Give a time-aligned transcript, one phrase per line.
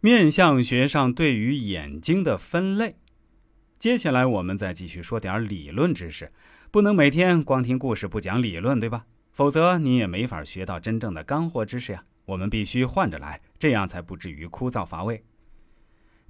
[0.00, 2.96] 面相学上对于眼睛的分类。
[3.80, 6.32] 接下来我们再继续说点理论知识，
[6.70, 9.06] 不能每天光听故事不讲理论，对吧？
[9.32, 12.04] 否则你也没法学到真正的干货知识呀。
[12.26, 15.24] 我们必须换着来，这样才不至于枯燥乏味。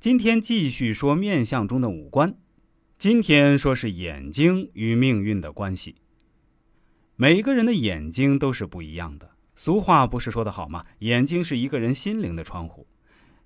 [0.00, 2.38] 今天继续说面相中的五官，
[2.96, 5.96] 今天说是眼睛与命运的关系。
[7.16, 9.32] 每个人的眼睛都是不一样的。
[9.54, 10.86] 俗话不是说的好吗？
[11.00, 12.86] 眼睛是一个人心灵的窗户。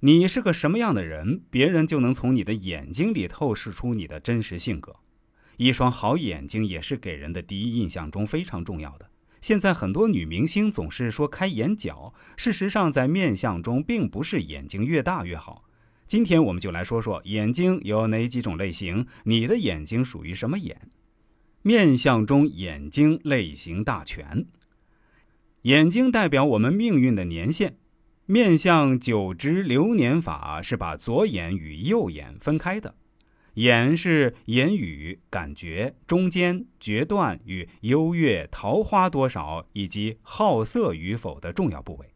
[0.05, 4.97] 你是个什么样的人，别人就能从你的眼睛里透视出你的真实性格。
[5.59, 9.09] 一双好眼睛也是给人的第一印象中非常重要的。
[9.41, 15.63] 现在很多女明星总是说开眼角，事实上在面相中并不是眼睛越大越好。
[16.09, 20.91] 今天我们就来说说眼睛有哪几种类型，你的眼睛属于什么眼？
[21.63, 24.47] 面相中眼睛类型大全。
[25.63, 27.77] 眼睛代表我们命运的年限。
[28.27, 32.95] 面向九支流年法是把左眼与右眼分开的，
[33.55, 42.15] 眼是言语、感觉、中间、决断与优越、桃花多少以及好色与否的重要部位，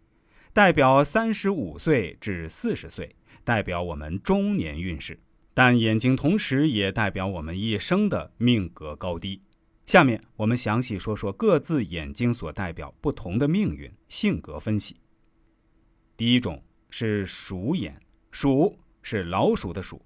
[0.52, 5.18] 代表三十五岁至四十岁，代表我们中年运势。
[5.52, 9.42] 但眼睛同时也代表我们一生的命格高低。
[9.86, 14.96] 下面我们详细说说各自眼睛所代表不同的命运性格分析。
[16.16, 18.00] 第一种是鼠眼，
[18.30, 20.00] 鼠是老鼠的鼠。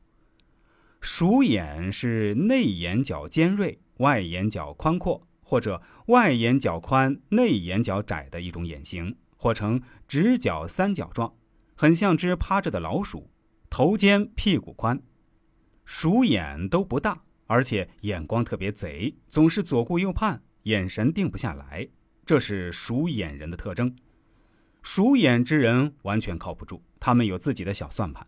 [1.01, 11.33] 鼠眼是内眼角尖锐、外眼角宽阔，或者外眼角宽、内眼角窄的一种眼型，或呈直角三角状，
[11.77, 13.31] 很像只趴着的老鼠，
[13.71, 15.01] 头尖屁股宽。
[15.85, 21.89] 鼠眼都不大，而且眼光特别贼，总是左顾右盼，眼神定不下来，
[22.27, 23.95] 这是鼠眼人的特征。
[24.83, 28.27] 鼠眼之人完全靠不住，他们有自己的小算盘，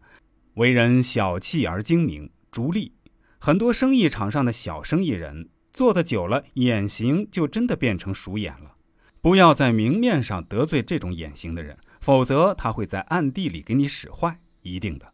[0.54, 2.92] 为人小气而精明，逐利。
[3.38, 8.76] 很多生意场上的小生意人做的久了，眼型就真的变成鼠眼了。
[9.20, 15.12] 不要在明面上得罪这种眼型的人，否则他会在暗地里给你使坏，一定的。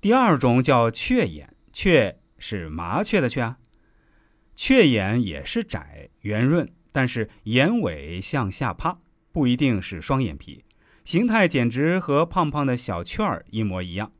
[0.00, 3.58] 第二种叫雀眼，雀是麻雀的雀啊。
[4.54, 8.98] 雀眼也是窄圆润，但是眼尾向下趴。
[9.36, 10.64] 不一定是双眼皮，
[11.04, 14.10] 形态简直和胖胖的小雀儿一模一样。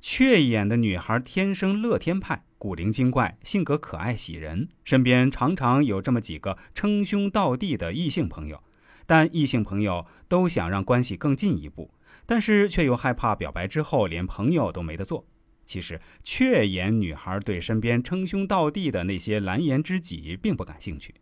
[0.00, 8.62] 雀眼的女孩天生乐天派，古灵精怪，性格可爱喜人，身边常常有这么几个称兄道弟的异性朋友。
[9.06, 11.92] 但异性朋友都想让关系更进一步，
[12.24, 15.26] 但是却又害怕表白之后连朋友都没得做。
[15.64, 21.12] 其实，雀眼女孩对身边称兄道弟的那些蓝颜知己并不感兴趣。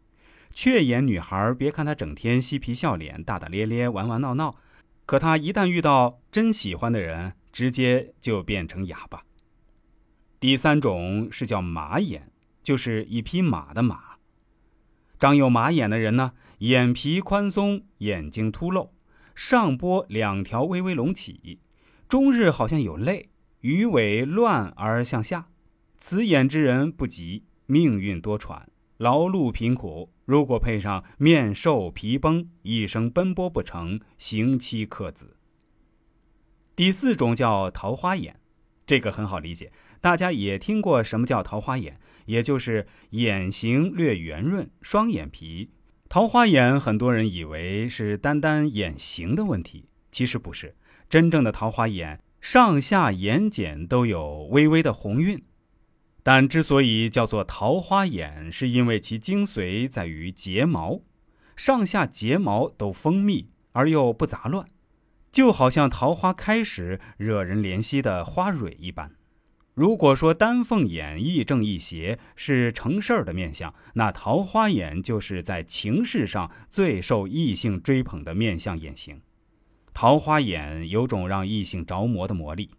[0.60, 4.56] 雀眼女孩，别看她整天嬉皮笑脸、大大咧咧、玩玩闹闹，
[5.06, 9.22] 可她一旦遇到真喜欢的人，直接就变成哑巴。
[10.40, 12.32] 第三种是叫马眼，
[12.64, 14.16] 就是一匹马的马。
[15.20, 18.90] 长有马眼的人呢，眼皮宽松，眼睛凸露，
[19.36, 21.60] 上波两条微微隆起，
[22.08, 23.28] 终日好像有泪，
[23.60, 25.50] 鱼尾乱而向下。
[25.96, 28.62] 此眼之人不吉，命运多舛。
[28.98, 35.36] 劳碌贫苦，如果配上面瘦皮崩，一生奔波不成，行妻克子。
[36.74, 38.40] 第四种叫桃花眼，
[38.84, 39.70] 这个很好理解，
[40.00, 45.70] 大家也听过什么叫桃花眼，也就是眼型略圆润，双眼皮。
[46.08, 50.74] 桃花眼很多人以为是单单眼型的问题，其实不是，
[51.08, 55.40] 真正的桃花眼，上下眼睑都有微微的红晕。
[56.30, 61.00] 但之所以叫做桃花眼，是因为其精髓在于睫毛，
[61.56, 64.66] 上下睫毛都丰密而又不杂乱，
[65.32, 69.12] 就好像桃花开时惹人怜惜的花蕊一般。
[69.72, 79.22] 如果说丹凤眼亦正亦邪，是成事儿的面相，那桃花眼就是在情事上最受异性追捧的面相眼型。
[79.94, 82.72] 桃花眼有种让异性着魔的魔力，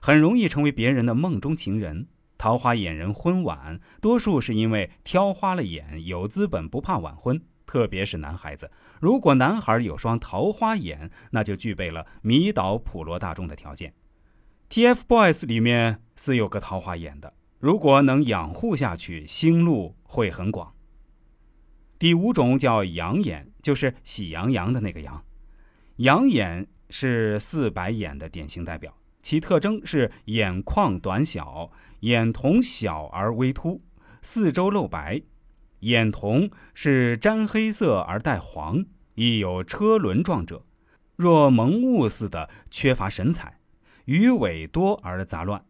[0.00, 2.06] 很容易成为别人的梦中情人。
[2.36, 7.40] 桃花眼人婚晚，多数是因为挑花了眼，有资本不怕晚婚。
[7.66, 8.70] 特别是男孩子，
[9.00, 13.94] 如果男孩有双桃花眼，那就具备了迷倒普罗大众的条件。
[14.68, 20.74] TFBOYS 里面是有个桃花眼的，如果能养护下去，星路会很广。
[21.98, 25.24] 第五种叫羊眼，就是喜羊羊的那个羊。
[25.96, 28.94] 羊眼是四白眼的典型代表。
[29.24, 33.82] 其特征是眼眶短小，眼瞳小而微凸，
[34.20, 35.22] 四周露白。
[35.80, 38.84] 眼瞳是沾黑色而带黄，
[39.14, 40.66] 亦有车轮状者，
[41.16, 43.58] 若蒙雾似的，缺乏神采。
[44.04, 45.64] 鱼尾多而杂乱，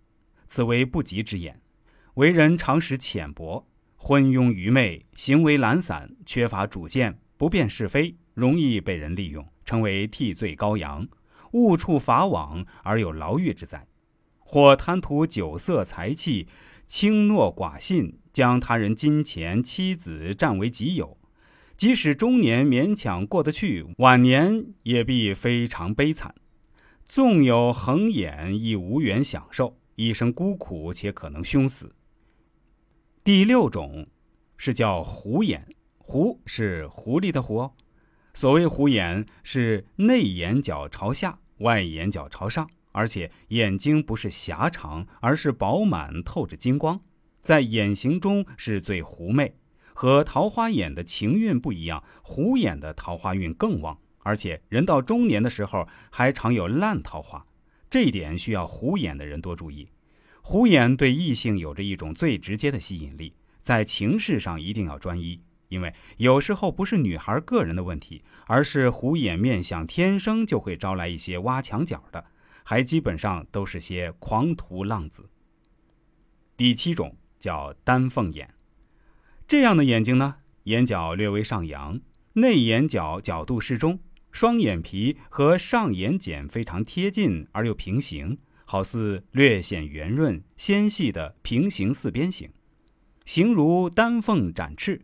[0.49, 1.61] 此为不吉之眼。
[2.15, 11.07] 为人常识浅薄，昏庸愚昧，行为懒散，缺乏主见，不辨是非，容易被人利用，成为替罪羔羊，
[11.55, 13.89] 误触法网而有牢狱之灾。
[14.39, 16.47] 或贪图酒色财气，
[16.87, 21.19] 轻诺寡信，将他人金钱、妻子占为己有。
[21.77, 26.33] 即使中年勉强过得去，晚年也必非常悲惨。
[27.05, 31.95] 纵有横眼，亦无缘享受，一生孤苦且可能凶死。
[33.25, 34.07] 第六种
[34.57, 35.67] 是叫狐眼，
[35.99, 37.71] 狐是狐狸的狐。
[38.35, 47.01] 所谓狐眼，是内眼角朝下，外眼角朝上，而且眼睛不是狭长，而是饱满透着金光，
[47.43, 49.55] 在眼型中是最狐媚。
[49.97, 57.47] 和桃花眼的情运不一样，虎眼的桃花运更旺，而且人到中年的时候还常有烂桃花，
[57.89, 59.89] 这一点需要虎眼的人多注意。
[60.43, 65.41] 虎眼对异性有着一种最直接的吸引力，在情事上一定要专一，
[65.75, 72.27] 因为有时候不是女孩个人的问题，而是虎眼面相天生就会招来一些挖墙脚的，
[72.63, 75.29] 还基本上都是些狂徒浪子。
[76.57, 78.55] 第七种叫丹凤眼，
[79.49, 82.01] 这样的眼睛呢，眼角略微上扬，
[82.35, 83.99] 内眼角角度适中，
[84.31, 88.39] 双眼皮和上眼睑非常贴近而又平行。
[88.67, 92.51] 好似略显圆润纤细的平行四边形，
[93.27, 95.03] 形如丹凤展翅，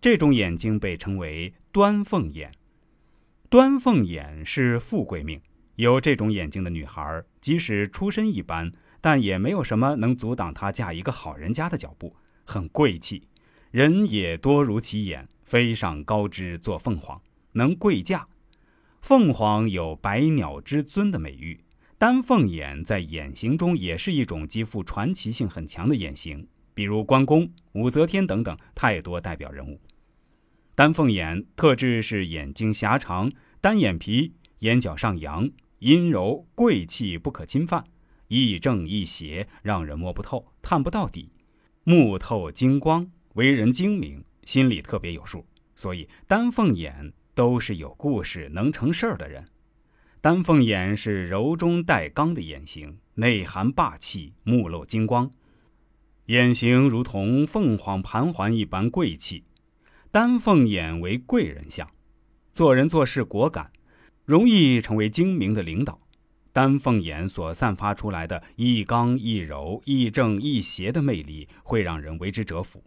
[0.00, 2.52] 这种眼睛被称为端凤眼。
[3.48, 5.40] 端凤眼是富贵命，
[5.76, 12.14] 有这种眼睛的女孩，即使出身一般，但也没有什么能阻挡她嫁一个好人家的脚步，
[12.44, 13.26] 很贵气。
[13.70, 17.20] 人也多如其眼，飞上高枝做凤凰，
[17.52, 18.28] 能贵嫁。
[19.00, 21.60] 凤凰有百鸟之尊的美誉。
[21.98, 26.46] 丹凤眼在眼型中也是一种极富传奇性很强的眼型，
[26.78, 29.80] 比如关公、武则天等等，太多代表人物。
[30.76, 37.82] 丹凤眼特质是眼睛狭长、单眼皮、眼角上扬、阴柔贵气不可侵犯，
[38.28, 41.32] 亦正亦邪，让人摸不透、探不到底，
[41.82, 49.48] 目透金光，为人精明，心里特别有数，所以丹凤眼都是有故事、能成事儿的人。
[50.20, 55.28] 丹凤眼是柔中带刚的眼型，内含霸气，目露金光，
[56.28, 59.44] 眼型如同凤凰盘桓一般贵气。
[60.10, 61.90] 丹凤眼为贵人相，
[62.52, 63.72] 做人做事果敢，
[64.26, 65.98] 容易成为精明的领导。
[66.52, 72.84] 丹凤眼所散发出来的一刚一柔、一正一邪的魅力，会让人为之折服。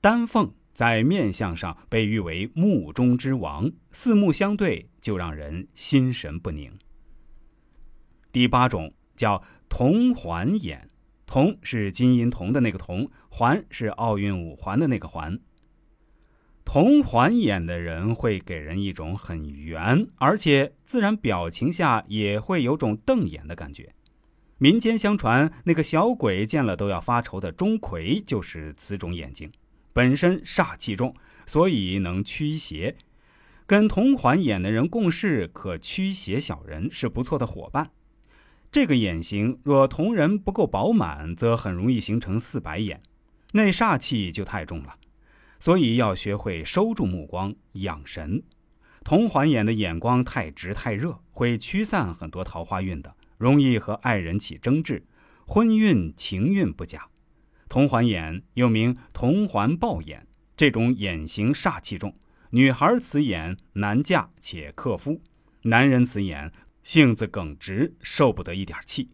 [0.00, 0.52] 丹凤。
[0.72, 6.72] 在面相上被誉为目中之王，四目相对就让人心神不宁。
[8.32, 10.88] 第八种叫铜环眼，
[11.32, 15.40] 铜是金银铜的那个铜，环是奥运五环的那个环。
[16.62, 23.94] 铜环眼的人会给人一种很圆，而且自然表情下也会有种瞪眼的感觉。
[24.58, 29.50] 民间相传，那个小鬼见了都要发愁的钟馗就是此种眼睛。
[29.94, 31.14] 本身煞气重，
[31.46, 32.94] 所以能驱邪。
[33.66, 37.90] 跟铜环眼的人共事，可驱邪小人，是不错的伙伴。
[38.72, 43.02] 这个眼型若同人不够饱满，则很容易形成四白眼，
[43.52, 44.96] 那煞气就太重了。
[45.60, 48.42] 所以要学会收住目光，养神。
[49.04, 55.04] 同环眼的眼光太直太热，会驱散很多桃花运的，容易和爱人起争执，
[55.46, 57.08] 婚运情运不佳。
[57.68, 62.16] 铜环眼又名铜环抱眼，这种眼型煞气重。
[62.50, 65.20] 女孩此眼难嫁且克夫，
[65.64, 66.50] 男人此眼
[66.82, 69.10] 性子耿直，受不得一点气。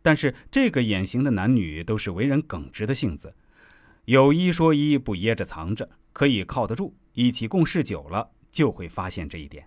[0.00, 3.34] 但是这个眼型的男女都是为人耿直的性子，
[4.06, 6.96] 有一说一，不掖着藏着，可以靠得住。
[7.14, 9.66] 一起共事久了，就会发现这一点。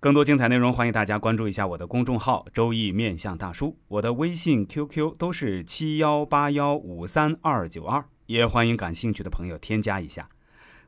[0.00, 10.28] 更多精彩内容，欢迎大家关注一下我的公众号“周易面相大叔”，我的微信、QQ 都是七幺八幺五三二九二，也欢迎感兴趣的朋友添加一下。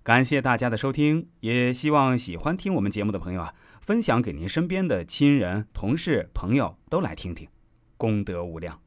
[0.02, 7.48] 感谢大家的收听，也希望喜欢听我们节目的朋友啊，分享给您身边的亲人、同事、朋友都来听听，
[7.96, 8.80] 功德无量。